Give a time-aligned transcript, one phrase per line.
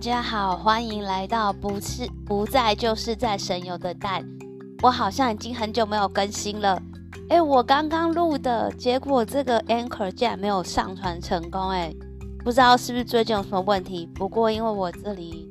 [0.00, 4.26] 大家好，欢迎来到不是不在就是在神游的蛋。
[4.82, 6.80] 我好像已经很久没有更新了，
[7.28, 11.94] 哎，我刚刚录的结果，这个 Anchor 竟然没有上传成功，哎，
[12.42, 14.06] 不知道是不是最近有什么问题。
[14.14, 15.46] 不过因为我这里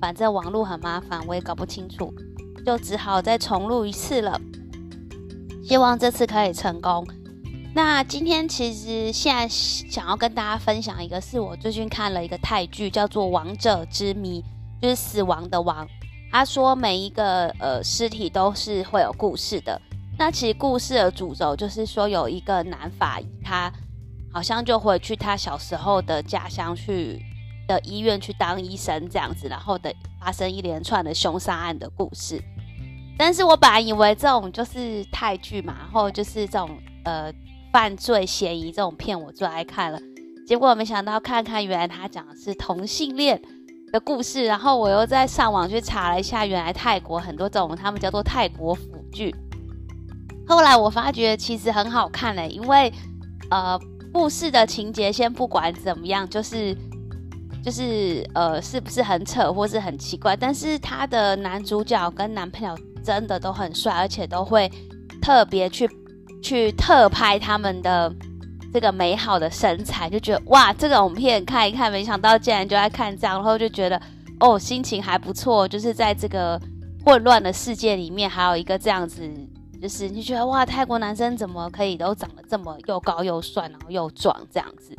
[0.00, 2.12] 反正网络很麻烦，我也搞不清楚，
[2.66, 4.40] 就只好再重录一次了。
[5.62, 7.06] 希望这次可以成功。
[7.74, 14.40] 那今天其实现在想要跟大家分享一个，是我最近看了一个泰剧，叫做《王者之谜》，
[14.80, 15.84] 就是死亡的王。
[16.30, 19.80] 他说每一个呃尸体都是会有故事的。
[20.16, 23.72] 那其实故事的主轴就是说，有一个男法医，他
[24.32, 27.20] 好像就回去他小时候的家乡去
[27.66, 32.40] 的医院去当医生这样子，然后的发生一连串的凶杀案的故事。
[33.18, 37.32] 但是我本来以为这种就是泰剧嘛，然后就是这种呃。
[37.74, 39.98] 犯罪嫌疑这种片我最爱看了，
[40.46, 43.42] 结果没想到看看原来他讲的是同性恋
[43.90, 49.34] 的故事，然后我又在上网去查了一下，原来泰国很多这种他们叫做泰国腐剧。
[50.46, 52.92] 后来我发觉其实很好看嘞，因为
[53.50, 53.76] 呃
[54.12, 56.76] 故事的情节先不管怎么样，就是
[57.60, 64.70] 就是呃是不是很扯或是很奇怪，但是他的男主角跟男朋友真的都很帅，而且都会
[65.20, 65.90] 特别去。
[66.44, 68.14] 去特拍他们的
[68.70, 73.98] 这个美好的身材，就觉得哇，这种片看一看，没想到竟然就在看这样，然后就觉得
[74.40, 75.66] 哦，心情还不错。
[75.66, 76.60] 就是在这个
[77.02, 79.26] 混乱的世界里面，还有一个这样子，
[79.80, 84.94] 就是你觉得哇，泰国男生怎么可以都长得这么又高又帅，然后又壮这样子，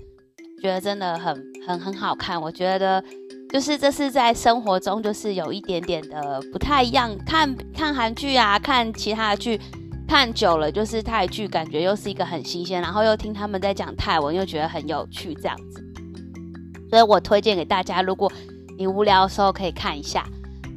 [0.63, 2.41] 觉得真的很很很好看。
[2.41, 3.03] 我觉得
[3.51, 9.61] 就是这是在生活中就是有一点点的不太一样，看看韩剧啊，看其他的剧。
[10.07, 15.83] 看久了就是泰剧，感觉又是一个很新鲜，然后又听他们在讲泰文，又觉得很有趣这样子，
[16.89, 18.31] 所以我推荐给大家，如果
[18.77, 20.25] 你无聊的时候可以看一下。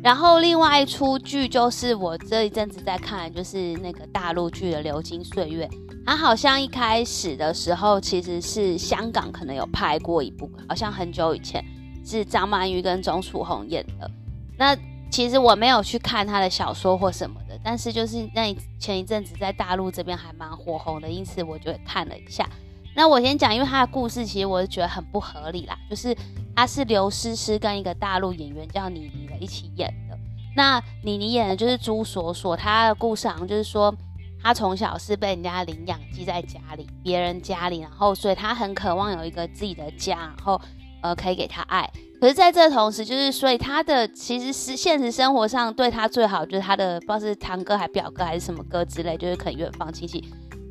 [0.02, 5.66] 然后另外一出剧就是我这一阵子在看，就是那个大陆剧的《流金岁月》，
[6.06, 11.62] 它好像一开始的时候其实是香港可能有拍过一部，好像很久以前
[12.04, 14.10] 是张曼玉跟钟楚红演的。
[14.56, 14.76] 那
[15.10, 17.36] 其实我没有去看他的小说或什么。
[17.62, 22.48] 但是就是那前一阵子在大陆这边还蛮火红的，因此我就看了一下。
[22.94, 25.78] 那我先讲，因为他的故事其实我是觉得很不合理啦。
[25.88, 26.16] 就是
[26.56, 30.18] 他是刘诗诗跟一个大陆演员叫倪妮的一起演的。
[30.56, 33.94] 那倪妮演的就是朱锁锁，她的故事好像就是说，
[34.42, 40.60] 她从小是被人家领养寄在家里，别人家里，然后所以她很渴望有一个自己的家，然后
[41.02, 41.88] 呃可以给他爱。
[42.20, 50.24] 可是，在这同时，就是所以他的其实是现实生活上对他最好，就是他的不知道是堂哥还表哥还是什么哥之类，就是可能远方亲戚，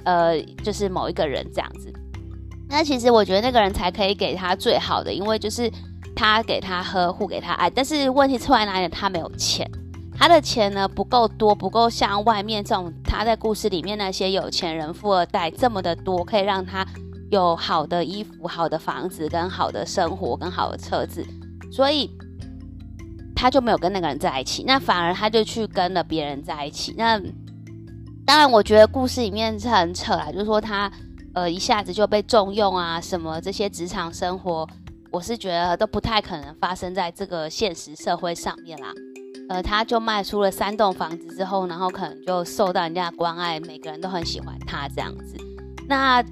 [0.04, 1.90] 呃，就是某一个人这样子。
[2.68, 5.72] 那其实我觉得那个人才可以给他最好的，因为就是
[6.14, 7.70] 他给他呵护，给他爱。
[7.70, 8.90] 但是问题出在哪里？
[8.90, 9.66] 他没有钱，
[10.14, 16.86] 他的钱呢不够多，不够像外面这种他在故事里面那些有钱人、富二代这么的多，可以让他。
[17.30, 21.26] 有好的衣服、好的房子、跟好的生活、跟好的车子，
[21.72, 22.10] 所以
[23.36, 24.64] 他就没有跟那个人在一起。
[24.66, 26.96] 那反而他就去跟了别人在一起。
[26.98, 27.20] 那
[28.26, 30.90] 当然，我觉得故事里面是很扯啊，就是说他
[31.34, 34.66] 呃一下子就被重用啊，什么这些职场生活，
[35.12, 38.94] 我是觉得都不太可能发生在这个现实社会上面啦。
[39.50, 45.36] 呃，他就卖出了三栋房子之后，然后可能就受到人家的关爱，每个人都很喜欢他这样子。
[45.90, 46.24] 那。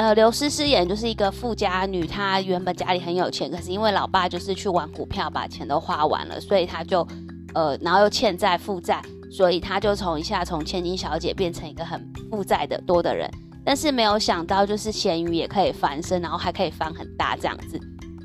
[0.00, 7.06] 呃，刘诗诗演就是一个富家女，她原本家里很有钱，可是因为老爸就是去玩股票，把钱都花完了，所以她就
[7.52, 13.30] 呃，然后又欠债负债，所以她就从一下从千金小姐变成一个很负债的多的人。
[13.62, 17.78] 但是没有想到，就是咸鱼也可以翻身，然后还可以翻很大这样子。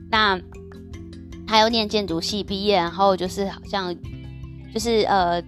[0.10, 0.40] 那
[1.46, 3.94] 她又念建筑系毕业，然后就是好像
[4.74, 5.42] 就是呃，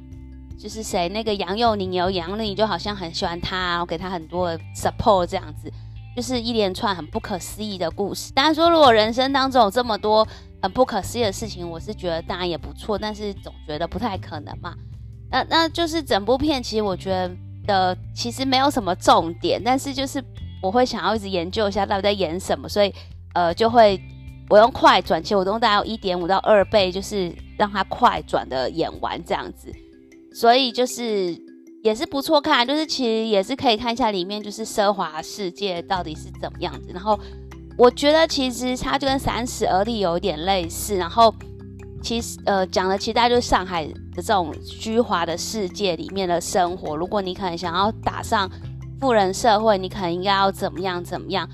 [0.60, 5.72] 就是谁那个杨佑宁有杨佑就好像很喜欢她，然后给她很多 support 这样子。
[6.18, 8.34] 就是一连串很不可思议的故事。
[8.34, 10.28] 当然说，如果人生当中有这么多
[10.60, 14.74] 很不可思议的事情，我是觉得当然也不错，但是总觉得不太可能嘛。
[15.30, 17.32] 那那就是整部片，其实我觉得
[17.68, 20.20] 的其实没有什么重点，但是就是
[20.60, 22.92] 我会想要一直研究一下到底在演什么，所以
[23.36, 24.02] 呃就会
[24.50, 29.72] 我用快转，其实我都大概一点五到二倍，就是让它快转的演完这样子，
[30.34, 31.46] 所以就是。
[31.88, 36.90] 也是不错看，就是其实也是可以看一下里面就是奢华世界到底是怎么样子。
[36.94, 37.18] 然后
[37.78, 40.98] 我觉得其实它就跟《三十而立》有点类似。
[40.98, 41.34] 然后
[42.04, 46.94] 其实呃讲的其实大概就是上海的这种虚华的世界里面的生活。
[46.94, 48.52] 如果你可能想要打上
[49.00, 51.48] 富人社会，你可能应该要怎么样怎么样。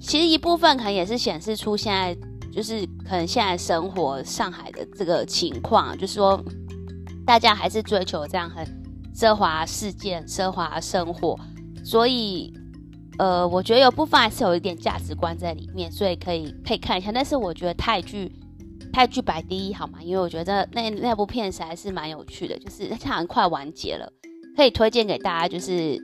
[0.00, 2.16] 其实一部分可能也是显示出现在
[2.50, 6.42] 就是可能现在生活上海的这个情况，就是说
[7.24, 8.66] 大家还是追求这样很
[9.14, 11.38] 奢华事件、奢华生活，
[11.84, 12.52] 所以
[13.18, 17.12] 呃，我觉得有部分还是有一点价值观在里面，所以可以可以看一下。
[17.12, 18.32] 但是我觉得泰剧
[18.92, 19.98] 泰剧摆第一好吗？
[20.02, 24.12] 因为我觉得那那部片子还是蛮有趣的，就是它很快完结了，
[24.56, 25.98] 可以推荐给大家，就是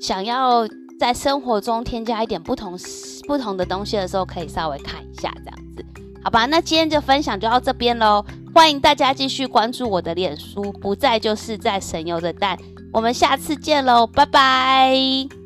[0.00, 0.66] 想要。
[0.98, 2.76] 在生活中添加一点不同
[3.28, 5.56] 不同的东西的时候，可以稍微看一下这样，
[6.28, 6.44] 好吧？
[6.44, 8.22] 那今天就分享就到这边喽，
[8.54, 12.58] 欢迎大家继续关注我的脸书，不在就是在神游的蛋，
[12.92, 15.37] 我们下次见喽，拜拜。